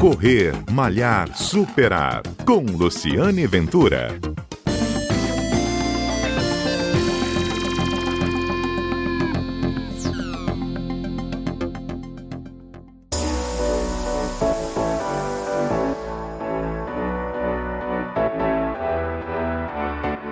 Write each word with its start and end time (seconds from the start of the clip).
Correr, 0.00 0.52
Malhar, 0.70 1.34
Superar. 1.34 2.22
Com 2.44 2.60
Luciane 2.64 3.46
Ventura. 3.46 4.08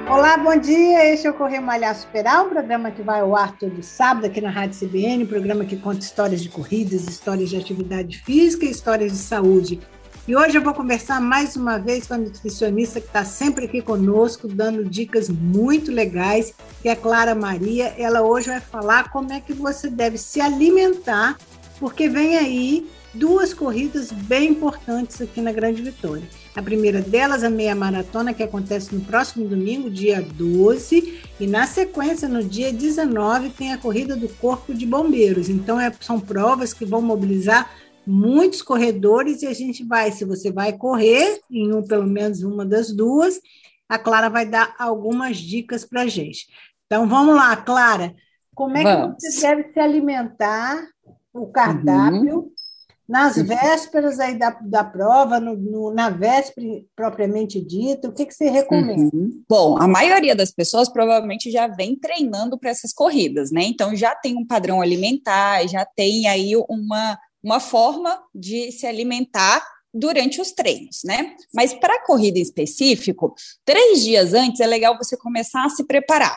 Olá, 0.06 0.36
bom 0.36 0.56
dia. 0.58 0.93
Este 1.14 1.28
é 1.28 1.30
o 1.30 1.34
Correr 1.34 1.60
Malhar 1.60 1.94
Superar, 1.94 2.44
um 2.44 2.48
programa 2.48 2.90
que 2.90 3.00
vai 3.00 3.20
ao 3.20 3.36
ar 3.36 3.56
todo 3.56 3.80
sábado 3.84 4.26
aqui 4.26 4.40
na 4.40 4.50
Rádio 4.50 4.76
CBN, 4.80 5.22
um 5.22 5.28
programa 5.28 5.64
que 5.64 5.76
conta 5.76 6.00
histórias 6.00 6.42
de 6.42 6.48
corridas, 6.48 7.06
histórias 7.06 7.50
de 7.50 7.56
atividade 7.56 8.18
física 8.18 8.66
e 8.66 8.70
histórias 8.70 9.12
de 9.12 9.18
saúde. 9.18 9.80
E 10.26 10.34
hoje 10.34 10.58
eu 10.58 10.60
vou 10.60 10.74
conversar 10.74 11.20
mais 11.20 11.54
uma 11.54 11.78
vez 11.78 12.08
com 12.08 12.14
a 12.14 12.18
nutricionista 12.18 13.00
que 13.00 13.06
está 13.06 13.24
sempre 13.24 13.66
aqui 13.66 13.80
conosco, 13.80 14.48
dando 14.48 14.84
dicas 14.84 15.28
muito 15.28 15.92
legais, 15.92 16.52
que 16.82 16.88
é 16.88 16.92
a 16.92 16.96
Clara 16.96 17.32
Maria. 17.32 17.94
Ela 17.96 18.22
hoje 18.22 18.48
vai 18.48 18.60
falar 18.60 19.12
como 19.12 19.32
é 19.32 19.38
que 19.38 19.52
você 19.52 19.88
deve 19.88 20.18
se 20.18 20.40
alimentar, 20.40 21.38
porque 21.78 22.08
vem 22.08 22.36
aí 22.36 22.90
duas 23.14 23.54
corridas 23.54 24.10
bem 24.10 24.50
importantes 24.50 25.20
aqui 25.22 25.40
na 25.40 25.52
Grande 25.52 25.80
Vitória. 25.82 26.24
A 26.54 26.62
primeira 26.62 27.00
delas, 27.00 27.44
a 27.44 27.50
meia 27.50 27.74
maratona, 27.74 28.34
que 28.34 28.42
acontece 28.42 28.94
no 28.94 29.00
próximo 29.00 29.48
domingo, 29.48 29.88
dia 29.88 30.20
12, 30.20 31.22
e 31.38 31.46
na 31.46 31.66
sequência, 31.66 32.28
no 32.28 32.42
dia 32.42 32.72
19, 32.72 33.50
tem 33.50 33.72
a 33.72 33.78
corrida 33.78 34.16
do 34.16 34.28
Corpo 34.28 34.74
de 34.74 34.84
Bombeiros. 34.84 35.48
Então, 35.48 35.78
é, 35.80 35.92
são 36.00 36.18
provas 36.18 36.72
que 36.72 36.84
vão 36.84 37.00
mobilizar 37.00 37.70
muitos 38.06 38.60
corredores 38.60 39.42
e 39.42 39.46
a 39.46 39.54
gente 39.54 39.84
vai, 39.84 40.10
se 40.12 40.24
você 40.24 40.50
vai 40.50 40.72
correr 40.72 41.40
em 41.50 41.72
um, 41.72 41.82
pelo 41.82 42.06
menos 42.06 42.42
uma 42.42 42.66
das 42.66 42.92
duas, 42.92 43.40
a 43.88 43.98
Clara 43.98 44.28
vai 44.28 44.44
dar 44.44 44.74
algumas 44.78 45.38
dicas 45.38 45.84
para 45.84 46.02
a 46.02 46.06
gente. 46.06 46.46
Então, 46.86 47.08
vamos 47.08 47.34
lá, 47.34 47.56
Clara. 47.56 48.14
Como 48.54 48.76
é 48.76 48.82
vamos. 48.82 49.16
que 49.16 49.30
você 49.30 49.48
deve 49.48 49.72
se 49.72 49.80
alimentar, 49.80 50.84
o 51.32 51.46
cardápio, 51.46 52.38
uhum 52.38 52.53
nas 53.08 53.36
vésperas 53.36 54.18
aí 54.18 54.38
da, 54.38 54.50
da 54.50 54.82
prova, 54.82 55.38
no, 55.38 55.56
no, 55.56 55.92
na 55.92 56.08
véspera 56.08 56.66
propriamente 56.96 57.60
dita, 57.60 58.08
o 58.08 58.12
que, 58.12 58.24
que 58.24 58.34
você 58.34 58.48
recomenda? 58.48 59.14
Uhum. 59.14 59.42
Bom, 59.48 59.76
a 59.78 59.86
maioria 59.86 60.34
das 60.34 60.50
pessoas 60.50 60.88
provavelmente 60.88 61.50
já 61.50 61.66
vem 61.66 61.96
treinando 61.96 62.58
para 62.58 62.70
essas 62.70 62.92
corridas, 62.92 63.50
né? 63.50 63.62
Então 63.64 63.94
já 63.94 64.14
tem 64.14 64.36
um 64.36 64.46
padrão 64.46 64.80
alimentar, 64.80 65.66
já 65.68 65.84
tem 65.84 66.26
aí 66.26 66.52
uma, 66.68 67.18
uma 67.42 67.60
forma 67.60 68.18
de 68.34 68.72
se 68.72 68.86
alimentar 68.86 69.62
durante 69.92 70.40
os 70.40 70.50
treinos, 70.52 71.02
né? 71.04 71.36
Mas 71.54 71.74
para 71.74 71.94
a 71.94 72.04
corrida 72.04 72.38
em 72.38 72.42
específico, 72.42 73.34
três 73.64 74.02
dias 74.02 74.32
antes 74.32 74.60
é 74.60 74.66
legal 74.66 74.96
você 74.96 75.16
começar 75.16 75.64
a 75.64 75.70
se 75.70 75.84
preparar. 75.84 76.36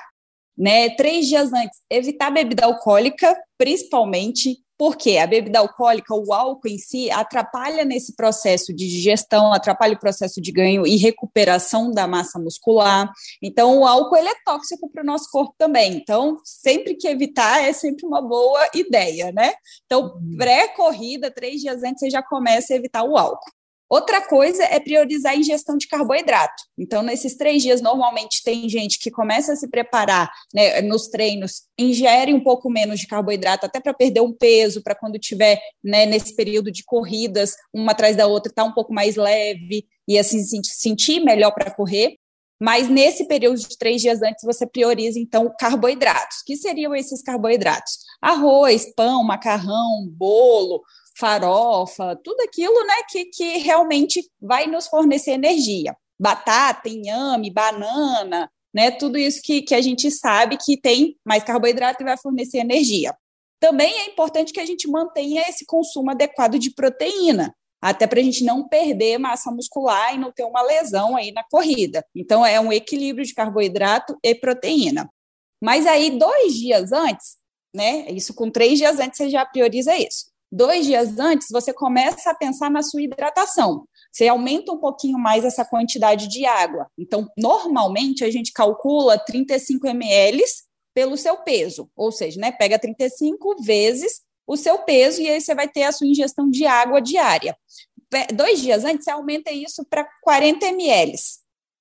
Né, 0.59 0.89
três 0.95 1.27
dias 1.27 1.53
antes, 1.53 1.81
evitar 1.87 2.31
bebida 2.31 2.65
alcoólica, 2.65 3.37
principalmente 3.59 4.57
porque 4.77 5.17
a 5.17 5.25
bebida 5.25 5.59
alcoólica, 5.59 6.13
o 6.13 6.31
álcool 6.31 6.67
em 6.67 6.77
si, 6.77 7.09
atrapalha 7.09 7.83
nesse 7.83 8.15
processo 8.15 8.73
de 8.73 8.87
digestão, 8.87 9.51
atrapalha 9.51 9.95
o 9.95 9.99
processo 9.99 10.39
de 10.39 10.51
ganho 10.51 10.85
e 10.85 10.95
recuperação 10.97 11.91
da 11.91 12.07
massa 12.07 12.37
muscular. 12.37 13.11
Então, 13.41 13.79
o 13.79 13.85
álcool 13.85 14.17
ele 14.17 14.29
é 14.29 14.35
tóxico 14.45 14.89
para 14.89 15.01
o 15.01 15.05
nosso 15.05 15.29
corpo 15.31 15.55
também. 15.57 15.93
Então, 15.93 16.37
sempre 16.43 16.95
que 16.95 17.07
evitar 17.07 17.63
é 17.63 17.73
sempre 17.73 18.05
uma 18.05 18.21
boa 18.21 18.69
ideia, 18.75 19.31
né? 19.31 19.53
Então, 19.85 20.13
uhum. 20.15 20.37
pré-corrida, 20.37 21.31
três 21.31 21.61
dias 21.61 21.81
antes, 21.83 21.99
você 21.99 22.09
já 22.09 22.21
começa 22.21 22.73
a 22.73 22.77
evitar 22.77 23.03
o 23.03 23.17
álcool. 23.17 23.56
Outra 23.89 24.19
coisa 24.21 24.63
é 24.63 24.79
priorizar 24.79 25.33
a 25.33 25.37
ingestão 25.37 25.77
de 25.77 25.87
carboidrato. 25.87 26.63
Então, 26.77 27.01
nesses 27.01 27.37
três 27.37 27.63
dias, 27.63 27.81
normalmente 27.81 28.43
tem 28.43 28.67
gente 28.67 28.99
que 28.99 29.09
começa 29.09 29.53
a 29.53 29.55
se 29.55 29.69
preparar 29.69 30.29
né, 30.53 30.81
nos 30.81 31.07
treinos, 31.07 31.63
ingere 31.79 32.33
um 32.33 32.43
pouco 32.43 32.69
menos 32.69 32.99
de 32.99 33.07
carboidrato, 33.07 33.65
até 33.65 33.79
para 33.79 33.93
perder 33.93 34.21
um 34.21 34.33
peso, 34.33 34.83
para 34.83 34.95
quando 34.95 35.17
tiver 35.17 35.61
né, 35.83 36.05
nesse 36.05 36.35
período 36.35 36.69
de 36.69 36.83
corridas, 36.83 37.55
uma 37.73 37.93
atrás 37.93 38.15
da 38.15 38.27
outra, 38.27 38.51
estar 38.51 38.63
tá 38.63 38.69
um 38.69 38.73
pouco 38.73 38.93
mais 38.93 39.15
leve 39.15 39.85
e 40.07 40.19
assim 40.19 40.43
sentir 40.63 41.21
melhor 41.21 41.51
para 41.51 41.71
correr. 41.71 42.17
Mas 42.59 42.89
nesse 42.89 43.25
período 43.25 43.59
de 43.59 43.77
três 43.77 44.01
dias 44.01 44.21
antes, 44.21 44.43
você 44.43 44.65
prioriza, 44.65 45.19
então, 45.19 45.53
carboidratos. 45.59 46.41
que 46.45 46.55
seriam 46.55 46.95
esses 46.95 47.21
carboidratos? 47.21 47.99
Arroz, 48.21 48.93
pão, 48.95 49.23
macarrão, 49.23 50.07
bolo, 50.09 50.81
farofa, 51.17 52.15
tudo 52.23 52.41
aquilo 52.41 52.85
né, 52.85 52.95
que, 53.09 53.25
que 53.25 53.57
realmente 53.57 54.23
vai 54.39 54.67
nos 54.67 54.87
fornecer 54.87 55.31
energia. 55.31 55.95
Batata, 56.19 56.89
inhame, 56.89 57.51
banana, 57.51 58.49
né, 58.73 58.91
tudo 58.91 59.17
isso 59.17 59.41
que, 59.43 59.61
que 59.61 59.73
a 59.73 59.81
gente 59.81 60.09
sabe 60.11 60.57
que 60.57 60.79
tem 60.79 61.17
mais 61.25 61.43
carboidrato 61.43 62.03
e 62.03 62.05
vai 62.05 62.17
fornecer 62.17 62.59
energia. 62.59 63.15
Também 63.59 63.91
é 63.99 64.05
importante 64.05 64.53
que 64.53 64.59
a 64.59 64.65
gente 64.65 64.87
mantenha 64.87 65.43
esse 65.49 65.65
consumo 65.65 66.11
adequado 66.11 66.59
de 66.59 66.71
proteína, 66.71 67.55
até 67.81 68.05
para 68.05 68.19
a 68.19 68.23
gente 68.23 68.43
não 68.43 68.67
perder 68.67 69.17
massa 69.17 69.51
muscular 69.51 70.13
e 70.13 70.17
não 70.19 70.31
ter 70.31 70.43
uma 70.43 70.61
lesão 70.61 71.15
aí 71.15 71.31
na 71.31 71.43
corrida. 71.43 72.05
Então, 72.15 72.45
é 72.45 72.59
um 72.59 72.71
equilíbrio 72.71 73.25
de 73.25 73.33
carboidrato 73.33 74.15
e 74.23 74.35
proteína. 74.35 75.09
Mas 75.61 75.87
aí, 75.87 76.11
dois 76.17 76.53
dias 76.53 76.91
antes, 76.91 77.37
né? 77.73 78.05
Isso 78.11 78.33
com 78.33 78.49
três 78.51 78.77
dias 78.77 78.99
antes, 78.99 79.17
você 79.17 79.29
já 79.29 79.43
prioriza 79.45 79.95
isso 79.95 80.36
dois 80.51 80.85
dias 80.85 81.17
antes, 81.19 81.47
você 81.51 81.73
começa 81.73 82.31
a 82.31 82.35
pensar 82.35 82.69
na 82.69 82.81
sua 82.81 83.01
hidratação. 83.01 83.87
Você 84.11 84.27
aumenta 84.27 84.71
um 84.71 84.79
pouquinho 84.79 85.17
mais 85.17 85.45
essa 85.45 85.65
quantidade 85.65 86.27
de 86.27 86.45
água. 86.45 86.87
Então, 86.97 87.27
normalmente, 87.37 88.23
a 88.23 88.31
gente 88.31 88.51
calcula 88.51 89.17
35 89.17 89.87
ml 89.87 90.41
pelo 90.93 91.15
seu 91.15 91.37
peso, 91.37 91.89
ou 91.95 92.11
seja, 92.11 92.39
né, 92.39 92.51
pega 92.51 92.79
35 92.79 93.61
vezes 93.61 94.21
o 94.47 94.57
seu 94.57 94.79
peso 94.79 95.21
e 95.21 95.29
aí 95.29 95.39
você 95.39 95.53
vai 95.53 95.67
ter 95.67 95.83
a 95.83 95.91
sua 95.91 96.07
ingestão 96.07 96.49
de 96.49 96.65
água 96.65 96.99
diária. 96.99 97.55
Dois 98.33 98.61
dias 98.61 98.85
antes, 98.85 99.03
você 99.03 99.11
aumenta 99.11 99.51
isso 99.51 99.85
para 99.85 100.07
40 100.23 100.65
ml 100.67 101.13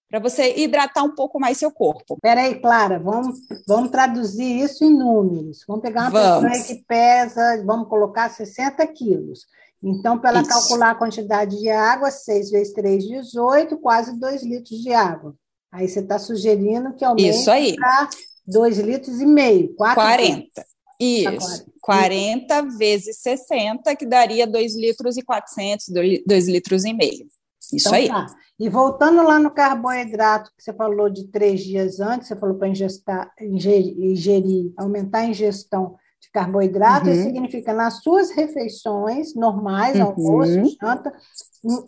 para 0.08 0.20
você 0.20 0.56
hidratar 0.56 1.02
um 1.02 1.14
pouco 1.14 1.38
mais 1.40 1.58
seu 1.58 1.70
corpo. 1.70 2.14
Espera 2.14 2.42
aí, 2.42 2.60
Clara, 2.60 2.98
vamos, 2.98 3.38
vamos 3.66 3.90
traduzir 3.90 4.60
isso 4.60 4.84
em 4.84 4.90
números. 4.90 5.64
Vamos 5.66 5.82
pegar 5.82 6.02
uma 6.02 6.10
vamos. 6.10 6.50
pessoa 6.50 6.66
que 6.66 6.84
pesa, 6.84 7.62
vamos 7.64 7.88
colocar 7.88 8.30
60 8.30 8.86
quilos. 8.88 9.46
Então, 9.82 10.18
para 10.18 10.30
ela 10.30 10.46
calcular 10.46 10.90
a 10.90 10.94
quantidade 10.94 11.58
de 11.58 11.68
água, 11.68 12.10
6 12.10 12.50
vezes 12.50 12.72
3, 12.72 13.04
18, 13.04 13.76
quase 13.78 14.18
2 14.18 14.42
litros 14.42 14.78
de 14.80 14.92
água. 14.92 15.34
Aí 15.70 15.88
você 15.88 16.00
está 16.00 16.18
sugerindo 16.18 16.94
que 16.94 17.04
aumente 17.04 17.44
para 17.76 18.08
2 18.46 18.78
litros 18.78 19.20
e 19.20 19.26
meio, 19.26 19.74
4 19.74 19.94
40. 19.94 20.36
Litros. 20.36 20.66
Isso, 20.98 21.66
40 21.82 22.62
vezes 22.78 23.18
60, 23.18 23.94
que 23.96 24.06
daria 24.06 24.46
2 24.46 24.76
litros 24.76 25.18
e 25.18 25.22
400, 25.22 25.88
2 26.26 26.48
litros 26.48 26.84
e 26.84 26.94
meio. 26.94 27.26
Isso 27.72 27.88
então, 27.88 27.92
aí. 27.92 28.08
Tá. 28.08 28.26
E 28.58 28.68
voltando 28.68 29.22
lá 29.22 29.38
no 29.38 29.50
carboidrato, 29.50 30.50
que 30.56 30.62
você 30.62 30.72
falou 30.72 31.10
de 31.10 31.28
três 31.28 31.62
dias 31.62 32.00
antes, 32.00 32.28
você 32.28 32.36
falou 32.36 32.56
para 32.56 32.68
ingerir, 32.68 33.98
ingerir, 33.98 34.72
aumentar 34.78 35.18
a 35.20 35.26
ingestão 35.26 35.96
de 36.20 36.30
carboidrato, 36.30 37.06
uhum. 37.06 37.12
isso 37.12 37.22
significa 37.24 37.74
nas 37.74 38.02
suas 38.02 38.30
refeições 38.30 39.34
normais, 39.34 39.96
uhum. 39.96 40.06
almoço, 40.06 40.76
janta, 40.80 41.12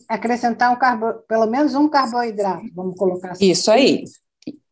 acrescentar 0.09 0.71
um 0.71 0.77
carbo, 0.77 1.15
pelo 1.27 1.47
menos 1.47 1.75
um 1.75 1.89
carboidrato, 1.89 2.67
vamos 2.75 2.97
colocar 2.97 3.31
assim. 3.33 3.51
Isso 3.51 3.71
aí. 3.71 4.05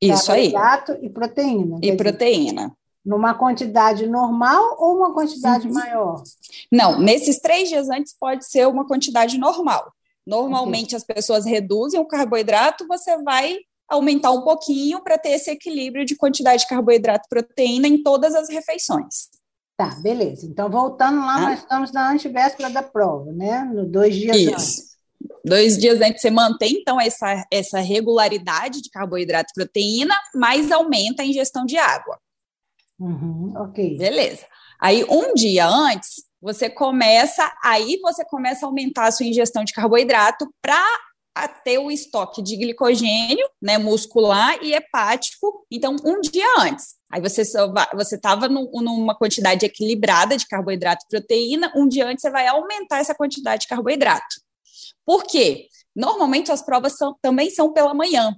Isso 0.00 0.30
aí. 0.30 0.52
Carboidrato 0.52 1.04
e 1.04 1.08
proteína. 1.08 1.78
E 1.82 1.96
proteína. 1.96 2.76
Numa 3.04 3.34
quantidade 3.34 4.06
normal 4.06 4.76
ou 4.78 4.96
uma 4.96 5.14
quantidade 5.14 5.66
uhum. 5.66 5.74
maior? 5.74 6.22
Não, 6.70 7.00
nesses 7.00 7.38
três 7.38 7.68
dias 7.68 7.88
antes 7.88 8.14
pode 8.18 8.44
ser 8.44 8.66
uma 8.66 8.86
quantidade 8.86 9.38
normal. 9.38 9.92
Normalmente 10.26 10.92
uhum. 10.92 10.96
as 10.96 11.04
pessoas 11.04 11.44
reduzem 11.44 12.00
o 12.00 12.06
carboidrato, 12.06 12.86
você 12.86 13.16
vai 13.22 13.58
aumentar 13.88 14.32
um 14.32 14.42
pouquinho 14.42 15.02
para 15.02 15.16
ter 15.16 15.30
esse 15.30 15.50
equilíbrio 15.50 16.04
de 16.04 16.16
quantidade 16.16 16.62
de 16.62 16.68
carboidrato 16.68 17.26
e 17.26 17.28
proteína 17.28 17.86
em 17.86 18.02
todas 18.02 18.34
as 18.34 18.48
refeições. 18.48 19.28
Tá, 19.76 19.90
beleza. 20.00 20.46
Então, 20.46 20.70
voltando 20.70 21.20
lá, 21.20 21.36
ah. 21.36 21.40
nós 21.50 21.58
estamos 21.60 21.92
na 21.92 22.10
antivéspera 22.10 22.70
da 22.70 22.82
prova, 22.82 23.30
né? 23.32 23.62
No 23.72 23.86
dois 23.86 24.14
dias 24.14 24.36
Isso. 24.36 24.50
antes. 24.50 24.96
Dois 25.44 25.78
dias 25.78 26.00
antes 26.00 26.20
você 26.20 26.30
mantém, 26.30 26.72
então, 26.80 27.00
essa, 27.00 27.44
essa 27.52 27.78
regularidade 27.78 28.82
de 28.82 28.90
carboidrato 28.90 29.50
e 29.50 29.54
proteína, 29.54 30.14
mas 30.34 30.72
aumenta 30.72 31.22
a 31.22 31.26
ingestão 31.26 31.64
de 31.64 31.76
água. 31.76 32.18
Uhum, 32.98 33.52
ok. 33.56 33.96
Beleza. 33.98 34.46
Aí, 34.80 35.04
um 35.04 35.34
dia 35.34 35.68
antes, 35.68 36.24
você 36.46 36.70
começa, 36.70 37.52
aí 37.60 37.98
você 38.00 38.24
começa 38.24 38.64
a 38.64 38.68
aumentar 38.68 39.08
a 39.08 39.10
sua 39.10 39.26
ingestão 39.26 39.64
de 39.64 39.72
carboidrato 39.72 40.48
para 40.62 40.78
ter 41.64 41.78
o 41.78 41.90
estoque 41.90 42.40
de 42.40 42.56
glicogênio, 42.56 43.44
né, 43.60 43.78
muscular 43.78 44.56
e 44.62 44.72
hepático, 44.72 45.66
então 45.68 45.96
um 46.04 46.20
dia 46.20 46.46
antes. 46.60 46.94
Aí 47.10 47.20
você 47.20 47.42
estava 48.14 48.48
numa 48.48 49.16
quantidade 49.16 49.66
equilibrada 49.66 50.36
de 50.36 50.46
carboidrato 50.46 51.04
e 51.04 51.08
proteína, 51.08 51.72
um 51.74 51.88
dia 51.88 52.06
antes 52.06 52.22
você 52.22 52.30
vai 52.30 52.46
aumentar 52.46 53.00
essa 53.00 53.12
quantidade 53.12 53.62
de 53.62 53.68
carboidrato. 53.68 54.40
Por 55.04 55.24
quê? 55.24 55.66
Normalmente 55.96 56.52
as 56.52 56.62
provas 56.62 56.96
são, 56.96 57.16
também 57.20 57.50
são 57.50 57.72
pela 57.72 57.92
manhã. 57.92 58.36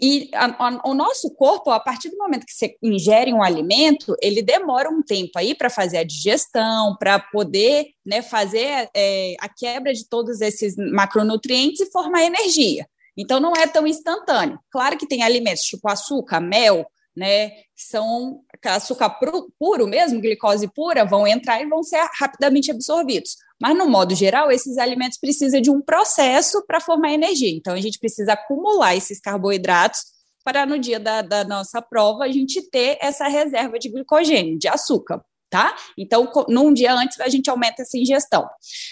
E 0.00 0.28
a, 0.34 0.46
a, 0.46 0.80
o 0.84 0.94
nosso 0.94 1.30
corpo, 1.34 1.70
a 1.70 1.78
partir 1.78 2.10
do 2.10 2.18
momento 2.18 2.44
que 2.44 2.52
você 2.52 2.76
ingere 2.82 3.32
um 3.32 3.42
alimento, 3.42 4.16
ele 4.20 4.42
demora 4.42 4.90
um 4.90 5.02
tempo 5.02 5.32
aí 5.36 5.54
para 5.54 5.70
fazer 5.70 5.98
a 5.98 6.04
digestão, 6.04 6.96
para 6.98 7.18
poder 7.18 7.86
né, 8.04 8.20
fazer 8.20 8.90
é, 8.94 9.36
a 9.40 9.48
quebra 9.48 9.92
de 9.92 10.08
todos 10.08 10.40
esses 10.40 10.76
macronutrientes 10.76 11.80
e 11.80 11.90
formar 11.92 12.24
energia. 12.24 12.86
Então, 13.16 13.38
não 13.38 13.52
é 13.52 13.66
tão 13.66 13.86
instantâneo. 13.86 14.58
Claro 14.70 14.98
que 14.98 15.06
tem 15.06 15.22
alimentos 15.22 15.62
tipo 15.62 15.88
açúcar, 15.88 16.40
mel, 16.40 16.84
né, 17.16 17.52
são 17.76 18.40
açúcar 18.64 19.18
puro 19.58 19.86
mesmo, 19.86 20.20
glicose 20.20 20.66
pura, 20.68 21.04
vão 21.04 21.26
entrar 21.26 21.60
e 21.60 21.66
vão 21.66 21.82
ser 21.82 22.04
rapidamente 22.18 22.70
absorvidos. 22.70 23.36
Mas, 23.60 23.76
no 23.76 23.88
modo 23.88 24.14
geral, 24.14 24.50
esses 24.50 24.78
alimentos 24.78 25.18
precisam 25.18 25.60
de 25.60 25.70
um 25.70 25.80
processo 25.80 26.64
para 26.66 26.80
formar 26.80 27.12
energia. 27.12 27.50
Então, 27.50 27.74
a 27.74 27.80
gente 27.80 27.98
precisa 27.98 28.32
acumular 28.32 28.96
esses 28.96 29.20
carboidratos 29.20 30.00
para, 30.44 30.66
no 30.66 30.78
dia 30.78 31.00
da, 31.00 31.22
da 31.22 31.44
nossa 31.44 31.80
prova, 31.80 32.24
a 32.24 32.32
gente 32.32 32.60
ter 32.70 32.98
essa 33.00 33.28
reserva 33.28 33.78
de 33.78 33.88
glicogênio, 33.88 34.58
de 34.58 34.68
açúcar. 34.68 35.24
Tá? 35.48 35.74
Então, 35.96 36.30
num 36.48 36.74
dia 36.74 36.92
antes, 36.92 37.20
a 37.20 37.28
gente 37.28 37.48
aumenta 37.48 37.82
essa 37.82 37.96
ingestão. 37.96 38.44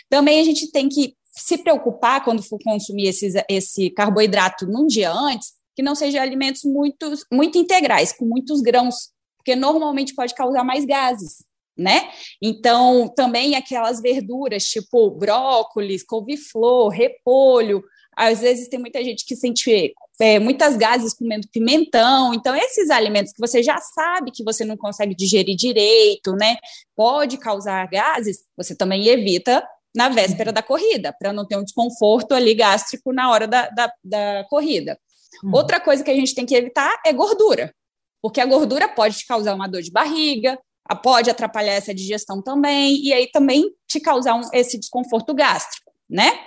Também 0.09 0.41
a 0.41 0.45
gente 0.45 0.71
tem 0.71 0.89
que 0.89 1.17
se 1.33 1.59
preocupar 1.59 2.23
quando 2.23 2.43
for 2.43 2.59
consumir 2.63 3.09
esses, 3.09 3.35
esse 3.49 3.91
carboidrato 3.91 4.67
num 4.67 4.87
dia 4.87 5.11
antes, 5.11 5.55
que 5.83 5.85
não 5.85 5.97
sejam 5.97 6.23
alimentos 6.23 6.63
muito, 6.63 7.13
muito 7.31 7.59
integrais, 7.59 8.13
com 8.13 8.25
muitos 8.25 8.63
grãos, 8.63 9.11
porque 9.37 9.57
normalmente 9.57 10.15
pode 10.15 10.33
causar 10.33 10.63
mais 10.63 10.85
gases, 10.85 11.45
né? 11.77 12.09
Então, 12.41 13.09
também 13.09 13.57
aquelas 13.57 14.01
verduras, 14.01 14.65
tipo 14.65 15.11
brócolis, 15.11 16.05
couve-flor, 16.05 16.89
repolho, 16.89 17.83
às 18.17 18.41
vezes 18.41 18.69
tem 18.69 18.79
muita 18.79 19.03
gente 19.03 19.25
que 19.27 19.35
sente 19.35 19.93
é, 20.21 20.39
muitas 20.39 20.77
gases 20.77 21.15
comendo 21.15 21.49
pimentão. 21.49 22.33
Então, 22.33 22.55
esses 22.55 22.91
alimentos 22.91 23.33
que 23.33 23.41
você 23.41 23.63
já 23.63 23.79
sabe 23.79 24.31
que 24.31 24.45
você 24.45 24.65
não 24.65 24.77
consegue 24.77 25.17
digerir 25.17 25.57
direito, 25.57 26.33
né? 26.37 26.57
Pode 26.95 27.39
causar 27.39 27.89
gases, 27.89 28.45
você 28.57 28.77
também 28.77 29.09
evita 29.09 29.67
na 29.95 30.09
véspera 30.09 30.53
da 30.53 30.63
corrida, 30.63 31.15
para 31.19 31.33
não 31.33 31.47
ter 31.47 31.57
um 31.57 31.65
desconforto 31.65 32.33
ali 32.33 32.55
gástrico 32.55 33.13
na 33.13 33.31
hora 33.31 33.49
da, 33.49 33.69
da, 33.69 33.93
da 34.05 34.47
corrida. 34.49 34.99
Uhum. 35.43 35.55
Outra 35.55 35.81
coisa 35.81 36.03
que 36.03 36.11
a 36.11 36.15
gente 36.15 36.35
tem 36.35 36.47
que 36.47 36.55
evitar 36.55 37.01
é 37.05 37.13
gordura, 37.13 37.75
porque 38.21 38.41
a 38.41 38.47
gordura 38.47 38.89
pode 38.89 39.19
te 39.19 39.27
causar 39.27 39.55
uma 39.55 39.69
dor 39.69 39.83
de 39.83 39.91
barriga, 39.91 40.59
pode 41.03 41.31
atrapalhar 41.31 41.73
essa 41.73 41.95
digestão 41.95 42.43
também, 42.43 43.03
e 43.03 43.13
aí 43.13 43.31
também 43.31 43.73
te 43.87 44.01
causar 44.01 44.35
um, 44.35 44.43
esse 44.53 44.79
desconforto 44.79 45.33
gástrico, 45.35 45.93
né? 46.09 46.45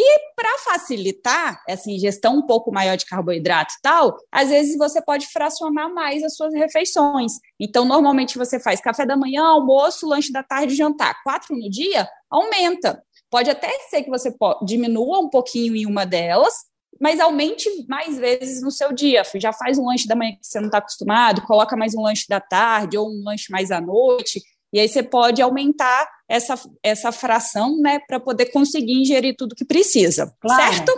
E 0.00 0.20
para 0.36 0.58
facilitar 0.58 1.60
essa 1.68 1.90
ingestão 1.90 2.36
um 2.36 2.46
pouco 2.46 2.70
maior 2.70 2.96
de 2.96 3.04
carboidrato 3.04 3.74
e 3.76 3.82
tal, 3.82 4.16
às 4.30 4.48
vezes 4.48 4.76
você 4.78 5.02
pode 5.02 5.26
fracionar 5.26 5.92
mais 5.92 6.22
as 6.22 6.36
suas 6.36 6.54
refeições. 6.54 7.32
Então, 7.58 7.84
normalmente 7.84 8.38
você 8.38 8.60
faz 8.60 8.80
café 8.80 9.04
da 9.04 9.16
manhã, 9.16 9.42
almoço, 9.44 10.06
lanche 10.06 10.30
da 10.30 10.44
tarde, 10.44 10.76
jantar. 10.76 11.20
Quatro 11.24 11.56
no 11.56 11.68
dia, 11.68 12.08
aumenta. 12.30 13.02
Pode 13.28 13.50
até 13.50 13.70
ser 13.90 14.04
que 14.04 14.10
você 14.10 14.32
diminua 14.64 15.18
um 15.18 15.28
pouquinho 15.28 15.74
em 15.74 15.84
uma 15.84 16.06
delas, 16.06 16.54
mas 17.00 17.20
aumente 17.20 17.68
mais 17.88 18.18
vezes 18.18 18.62
no 18.62 18.70
seu 18.70 18.92
dia. 18.92 19.22
Já 19.36 19.52
faz 19.52 19.78
um 19.78 19.86
lanche 19.86 20.06
da 20.06 20.16
manhã 20.16 20.32
que 20.32 20.46
você 20.46 20.58
não 20.58 20.66
está 20.66 20.78
acostumado, 20.78 21.42
coloca 21.42 21.76
mais 21.76 21.94
um 21.94 22.02
lanche 22.02 22.26
da 22.28 22.40
tarde 22.40 22.96
ou 22.96 23.08
um 23.08 23.22
lanche 23.24 23.50
mais 23.50 23.70
à 23.70 23.80
noite, 23.80 24.40
e 24.72 24.78
aí 24.78 24.88
você 24.88 25.02
pode 25.02 25.40
aumentar 25.40 26.08
essa, 26.28 26.54
essa 26.82 27.10
fração, 27.10 27.78
né, 27.80 28.00
para 28.06 28.20
poder 28.20 28.46
conseguir 28.46 29.00
ingerir 29.00 29.34
tudo 29.36 29.54
que 29.54 29.64
precisa. 29.64 30.34
Claro. 30.40 30.74
Certo? 30.74 30.92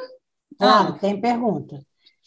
Claro, 0.58 0.94
ah. 0.94 0.98
tem 0.98 1.20
pergunta. 1.20 1.80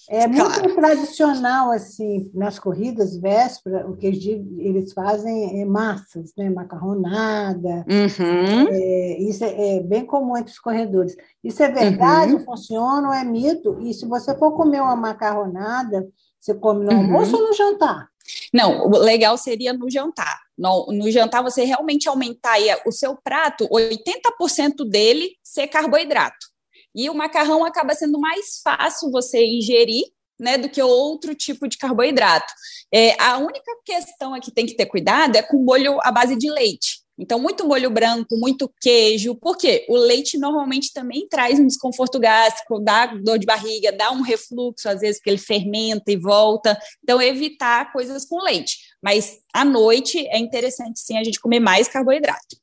É 0.09 0.27
muito 0.27 0.43
claro. 0.43 0.75
tradicional, 0.75 1.71
assim, 1.71 2.29
nas 2.33 2.59
corridas 2.59 3.17
véspera, 3.17 3.87
o 3.89 3.95
que 3.95 4.07
eles 4.07 4.93
fazem 4.93 5.61
é 5.61 5.65
massas, 5.65 6.31
né? 6.37 6.49
Macarronada. 6.49 7.85
Uhum. 7.87 8.67
É, 8.69 9.17
isso 9.21 9.43
é, 9.43 9.77
é, 9.77 9.79
bem 9.81 10.05
comum 10.05 10.37
entre 10.37 10.51
os 10.51 10.59
corredores. 10.59 11.15
Isso 11.43 11.61
é 11.63 11.71
verdade, 11.71 12.33
uhum. 12.33 12.39
funciona 12.43 13.07
ou 13.07 13.13
é 13.13 13.23
mito? 13.23 13.77
E 13.81 13.93
se 13.93 14.05
você 14.05 14.35
for 14.35 14.51
comer 14.53 14.81
uma 14.81 14.95
macarronada, 14.95 16.07
você 16.39 16.53
come 16.53 16.85
no 16.85 16.91
uhum. 16.91 16.97
almoço 16.99 17.35
ou 17.35 17.47
no 17.47 17.53
jantar? 17.53 18.09
Não, 18.53 18.87
o 18.87 18.97
legal 18.97 19.37
seria 19.37 19.73
no 19.73 19.89
jantar. 19.89 20.39
No, 20.57 20.87
no 20.87 21.09
jantar, 21.11 21.41
você 21.41 21.63
realmente 21.63 22.07
aumentar 22.07 22.57
o 22.85 22.91
seu 22.91 23.15
prato, 23.15 23.67
80% 23.69 24.87
dele 24.87 25.31
ser 25.43 25.67
carboidrato. 25.67 26.52
E 26.95 27.09
o 27.09 27.13
macarrão 27.13 27.65
acaba 27.65 27.93
sendo 27.93 28.19
mais 28.19 28.61
fácil 28.63 29.11
você 29.11 29.43
ingerir 29.45 30.05
né, 30.39 30.57
do 30.57 30.69
que 30.69 30.81
outro 30.81 31.33
tipo 31.33 31.67
de 31.67 31.77
carboidrato. 31.77 32.51
É, 32.93 33.19
a 33.21 33.37
única 33.37 33.71
questão 33.85 34.33
aqui 34.33 34.47
que 34.47 34.53
tem 34.53 34.65
que 34.65 34.75
ter 34.75 34.85
cuidado 34.85 35.35
é 35.35 35.41
com 35.41 35.63
molho 35.63 35.99
à 36.01 36.11
base 36.11 36.35
de 36.35 36.49
leite. 36.49 37.03
Então, 37.17 37.39
muito 37.39 37.67
molho 37.67 37.91
branco, 37.91 38.35
muito 38.37 38.71
queijo, 38.81 39.35
porque 39.35 39.85
o 39.87 39.95
leite 39.95 40.37
normalmente 40.37 40.91
também 40.91 41.27
traz 41.29 41.59
um 41.59 41.67
desconforto 41.67 42.19
gástrico, 42.19 42.79
dá 42.79 43.05
dor 43.05 43.37
de 43.37 43.45
barriga, 43.45 43.91
dá 43.91 44.11
um 44.11 44.21
refluxo, 44.21 44.89
às 44.89 45.01
vezes, 45.01 45.17
porque 45.17 45.29
ele 45.29 45.37
fermenta 45.37 46.11
e 46.11 46.17
volta. 46.17 46.77
Então, 47.03 47.21
evitar 47.21 47.91
coisas 47.93 48.25
com 48.25 48.41
leite. 48.41 48.77
Mas 49.01 49.37
à 49.53 49.63
noite 49.63 50.25
é 50.27 50.39
interessante 50.39 50.99
sim 50.99 51.17
a 51.17 51.23
gente 51.23 51.39
comer 51.39 51.59
mais 51.59 51.87
carboidrato. 51.87 52.57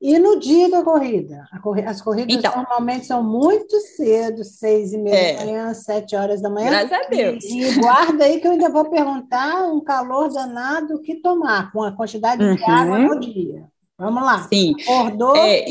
E 0.00 0.18
no 0.18 0.38
dia 0.38 0.70
da 0.70 0.82
corrida? 0.82 1.48
As 1.86 2.02
corridas 2.02 2.36
então, 2.36 2.54
normalmente 2.54 3.06
são 3.06 3.22
muito 3.22 3.80
cedo, 3.80 4.44
seis 4.44 4.92
e 4.92 4.98
meia 4.98 5.16
é, 5.16 5.36
da 5.36 5.44
manhã, 5.44 5.74
sete 5.74 6.14
horas 6.14 6.42
da 6.42 6.50
manhã. 6.50 6.68
Graças 6.68 6.92
a 6.92 7.08
Deus. 7.08 7.44
E, 7.44 7.62
e, 7.62 7.74
guarda 7.80 8.24
aí 8.24 8.38
que 8.38 8.46
eu 8.46 8.52
ainda 8.52 8.68
vou 8.68 8.90
perguntar 8.90 9.64
um 9.64 9.82
calor 9.82 10.28
danado 10.30 10.96
o 10.96 11.00
que 11.00 11.16
tomar, 11.16 11.72
com 11.72 11.82
a 11.82 11.92
quantidade 11.92 12.44
uhum. 12.44 12.54
de 12.54 12.64
água 12.64 12.98
no 12.98 13.18
dia. 13.18 13.66
Vamos 13.98 14.22
lá. 14.22 14.46
Sim. 14.48 14.74
Acordou. 14.82 15.36
É, 15.36 15.64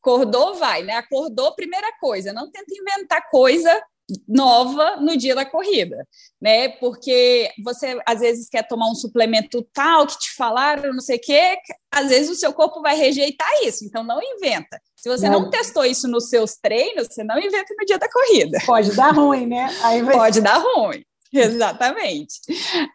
acordou, 0.00 0.54
vai, 0.54 0.82
né? 0.84 0.94
Acordou, 0.94 1.54
primeira 1.56 1.88
coisa. 2.00 2.32
Não 2.32 2.48
tenta 2.50 2.72
inventar 2.72 3.28
coisa 3.28 3.70
nova 4.26 4.96
no 4.96 5.16
dia 5.16 5.34
da 5.34 5.44
corrida, 5.44 6.06
né? 6.40 6.68
Porque 6.68 7.50
você 7.62 8.00
às 8.06 8.20
vezes 8.20 8.48
quer 8.48 8.66
tomar 8.66 8.90
um 8.90 8.94
suplemento 8.94 9.66
tal 9.72 10.06
que 10.06 10.18
te 10.18 10.34
falaram, 10.34 10.92
não 10.92 11.00
sei 11.00 11.16
o 11.16 11.20
quê, 11.20 11.58
às 11.90 12.08
vezes 12.08 12.30
o 12.30 12.34
seu 12.34 12.52
corpo 12.52 12.80
vai 12.80 12.96
rejeitar 12.96 13.48
isso, 13.64 13.84
então 13.84 14.02
não 14.02 14.20
inventa. 14.22 14.80
Se 14.96 15.08
você 15.08 15.28
não, 15.28 15.42
não 15.42 15.50
testou 15.50 15.84
isso 15.84 16.08
nos 16.08 16.28
seus 16.28 16.56
treinos, 16.56 17.08
você 17.10 17.22
não 17.22 17.38
inventa 17.38 17.74
no 17.78 17.86
dia 17.86 17.98
da 17.98 18.10
corrida. 18.10 18.58
Pode 18.64 18.94
dar 18.96 19.12
ruim, 19.12 19.46
né? 19.46 19.68
Vai... 19.80 20.12
Pode 20.12 20.40
dar 20.40 20.58
ruim. 20.58 21.04
Exatamente. 21.32 22.40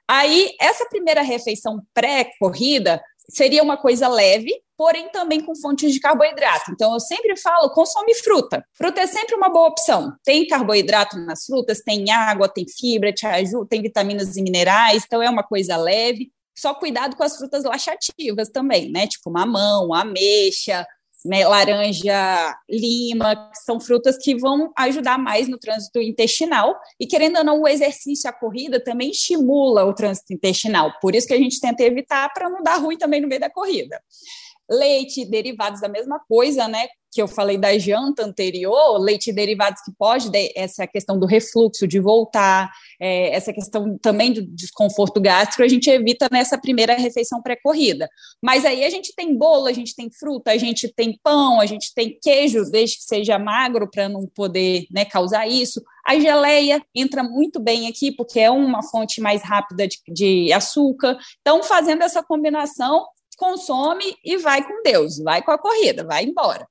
Aí, 0.07 0.49
essa 0.59 0.85
primeira 0.89 1.21
refeição 1.21 1.81
pré-corrida 1.93 3.01
seria 3.29 3.63
uma 3.63 3.77
coisa 3.77 4.07
leve, 4.07 4.51
porém 4.77 5.09
também 5.09 5.41
com 5.41 5.55
fontes 5.55 5.93
de 5.93 5.99
carboidrato. 5.99 6.71
Então, 6.71 6.93
eu 6.93 6.99
sempre 6.99 7.37
falo, 7.37 7.69
consome 7.69 8.13
fruta. 8.15 8.65
Fruta 8.73 9.01
é 9.01 9.07
sempre 9.07 9.35
uma 9.35 9.49
boa 9.49 9.67
opção. 9.67 10.13
Tem 10.23 10.47
carboidrato 10.47 11.17
nas 11.19 11.45
frutas, 11.45 11.81
tem 11.81 12.11
água, 12.11 12.49
tem 12.49 12.65
fibra, 12.67 13.13
te 13.13 13.25
ajuda, 13.25 13.67
tem 13.69 13.81
vitaminas 13.81 14.35
e 14.35 14.41
minerais, 14.41 15.03
então 15.05 15.21
é 15.21 15.29
uma 15.29 15.43
coisa 15.43 15.77
leve. 15.77 16.31
Só 16.55 16.73
cuidado 16.73 17.15
com 17.15 17.23
as 17.23 17.35
frutas 17.35 17.63
laxativas 17.63 18.49
também, 18.49 18.91
né? 18.91 19.07
Tipo 19.07 19.31
mamão, 19.31 19.93
ameixa, 19.93 20.85
né, 21.25 21.45
laranja, 21.47 22.55
lima, 22.69 23.35
que 23.49 23.59
são 23.63 23.79
frutas 23.79 24.17
que 24.17 24.35
vão 24.35 24.71
ajudar 24.77 25.17
mais 25.17 25.47
no 25.47 25.57
trânsito 25.57 25.99
intestinal. 25.99 26.75
E 26.99 27.07
querendo 27.07 27.37
ou 27.37 27.43
não, 27.43 27.61
o 27.61 27.67
exercício, 27.67 28.29
a 28.29 28.33
corrida 28.33 28.83
também 28.83 29.11
estimula 29.11 29.85
o 29.85 29.93
trânsito 29.93 30.33
intestinal. 30.33 30.91
Por 31.01 31.15
isso 31.15 31.27
que 31.27 31.33
a 31.33 31.37
gente 31.37 31.59
tenta 31.59 31.83
evitar 31.83 32.31
para 32.33 32.49
não 32.49 32.61
dar 32.61 32.77
ruim 32.77 32.97
também 32.97 33.21
no 33.21 33.27
meio 33.27 33.41
da 33.41 33.49
corrida 33.49 34.01
leite, 34.73 35.25
derivados 35.25 35.81
da 35.81 35.87
mesma 35.87 36.19
coisa, 36.27 36.67
né? 36.67 36.87
Que 37.11 37.21
eu 37.21 37.27
falei 37.27 37.57
da 37.57 37.77
janta 37.77 38.25
anterior, 38.25 38.97
leite 38.97 39.29
e 39.29 39.33
derivados 39.33 39.81
que 39.83 39.91
pode, 39.97 40.29
essa 40.55 40.87
questão 40.87 41.19
do 41.19 41.27
refluxo, 41.27 41.87
de 41.87 41.99
voltar, 41.99 42.71
é, 42.99 43.35
essa 43.35 43.53
questão 43.53 43.97
também 43.99 44.33
do 44.33 44.41
desconforto 44.41 45.21
gástrico, 45.21 45.61
a 45.61 45.67
gente 45.67 45.89
evita 45.89 46.27
nessa 46.31 46.57
primeira 46.57 46.95
refeição 46.95 47.41
pré-corrida. 47.41 48.09
Mas 48.41 48.65
aí 48.65 48.83
a 48.83 48.89
gente 48.89 49.13
tem 49.15 49.37
bolo, 49.37 49.67
a 49.67 49.73
gente 49.73 49.95
tem 49.95 50.09
fruta, 50.11 50.51
a 50.51 50.57
gente 50.57 50.91
tem 50.91 51.19
pão, 51.21 51.59
a 51.59 51.65
gente 51.65 51.93
tem 51.93 52.17
queijo, 52.21 52.63
desde 52.71 52.97
que 52.97 53.03
seja 53.03 53.37
magro, 53.37 53.89
para 53.89 54.09
não 54.09 54.25
poder 54.25 54.85
né, 54.91 55.05
causar 55.05 55.47
isso. 55.47 55.83
A 56.05 56.19
geleia 56.19 56.83
entra 56.93 57.23
muito 57.23 57.59
bem 57.59 57.87
aqui, 57.87 58.11
porque 58.11 58.39
é 58.39 58.49
uma 58.49 58.83
fonte 58.83 59.21
mais 59.21 59.41
rápida 59.41 59.87
de, 59.87 59.97
de 60.07 60.51
açúcar. 60.51 61.17
Então, 61.41 61.63
fazendo 61.63 62.01
essa 62.01 62.21
combinação, 62.21 63.05
consome 63.43 64.15
e 64.23 64.37
vai 64.37 64.65
com 64.65 64.81
Deus, 64.81 65.17
vai 65.17 65.41
com 65.41 65.51
a 65.51 65.57
corrida, 65.57 66.05
vai 66.05 66.23
embora. 66.23 66.65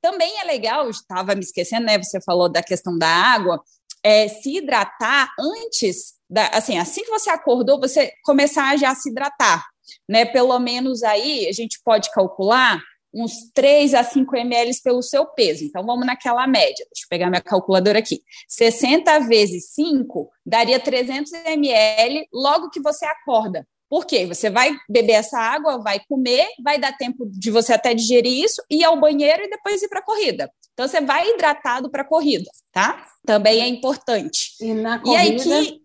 Também 0.00 0.40
é 0.40 0.44
legal, 0.44 0.88
estava 0.88 1.34
me 1.34 1.42
esquecendo, 1.42 1.84
né? 1.84 1.98
Você 1.98 2.20
falou 2.22 2.48
da 2.48 2.62
questão 2.62 2.96
da 2.96 3.08
água, 3.08 3.62
é, 4.02 4.26
se 4.26 4.56
hidratar 4.56 5.28
antes, 5.38 6.14
da, 6.28 6.46
assim, 6.48 6.78
assim 6.78 7.02
que 7.02 7.10
você 7.10 7.28
acordou, 7.28 7.78
você 7.78 8.12
começar 8.24 8.70
a 8.70 8.76
já 8.76 8.94
se 8.94 9.10
hidratar, 9.10 9.62
né? 10.08 10.24
Pelo 10.24 10.58
menos 10.58 11.02
aí 11.02 11.46
a 11.48 11.52
gente 11.52 11.80
pode 11.84 12.10
calcular 12.12 12.80
uns 13.12 13.50
3 13.54 13.94
a 13.94 14.02
5 14.02 14.36
ml 14.36 14.72
pelo 14.82 15.02
seu 15.02 15.26
peso. 15.26 15.64
Então, 15.64 15.84
vamos 15.84 16.06
naquela 16.06 16.46
média. 16.46 16.86
Deixa 16.92 17.04
eu 17.04 17.08
pegar 17.08 17.30
minha 17.30 17.40
calculadora 17.40 17.98
aqui. 17.98 18.22
60 18.48 19.20
vezes 19.20 19.70
5 19.74 20.30
daria 20.44 20.78
300 20.78 21.32
ml 21.32 22.26
logo 22.32 22.70
que 22.70 22.80
você 22.80 23.06
acorda. 23.06 23.66
Por 23.88 24.04
quê? 24.04 24.26
Você 24.26 24.50
vai 24.50 24.76
beber 24.88 25.12
essa 25.12 25.38
água, 25.38 25.80
vai 25.80 26.00
comer, 26.08 26.46
vai 26.62 26.78
dar 26.78 26.96
tempo 26.96 27.26
de 27.30 27.50
você 27.50 27.72
até 27.72 27.94
digerir 27.94 28.44
isso, 28.44 28.62
ir 28.70 28.84
ao 28.84 28.98
banheiro 28.98 29.44
e 29.44 29.50
depois 29.50 29.82
ir 29.82 29.88
para 29.88 30.00
a 30.00 30.04
corrida. 30.04 30.50
Então, 30.72 30.88
você 30.88 31.00
vai 31.00 31.30
hidratado 31.30 31.90
para 31.90 32.02
a 32.02 32.06
corrida, 32.06 32.50
tá? 32.72 33.06
Também 33.24 33.62
é 33.62 33.68
importante. 33.68 34.56
E 34.60 34.74
na 34.74 34.98
corrida... 34.98 35.22
E 35.22 35.52
aí, 35.52 35.70
que, 35.70 35.80